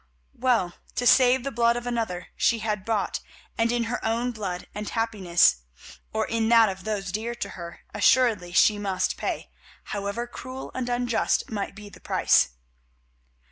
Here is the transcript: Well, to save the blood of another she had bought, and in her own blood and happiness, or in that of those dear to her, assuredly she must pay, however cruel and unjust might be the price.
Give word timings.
Well, 0.33 0.73
to 0.95 1.05
save 1.05 1.43
the 1.43 1.51
blood 1.51 1.75
of 1.75 1.85
another 1.85 2.29
she 2.35 2.57
had 2.57 2.85
bought, 2.85 3.19
and 3.55 3.71
in 3.71 3.83
her 3.83 4.03
own 4.03 4.31
blood 4.31 4.65
and 4.73 4.89
happiness, 4.89 5.57
or 6.11 6.25
in 6.25 6.49
that 6.49 6.69
of 6.69 6.85
those 6.85 7.11
dear 7.11 7.35
to 7.35 7.49
her, 7.49 7.81
assuredly 7.93 8.51
she 8.51 8.79
must 8.79 9.15
pay, 9.15 9.51
however 9.93 10.25
cruel 10.25 10.71
and 10.73 10.89
unjust 10.89 11.51
might 11.51 11.75
be 11.75 11.87
the 11.87 12.01
price. 12.01 12.49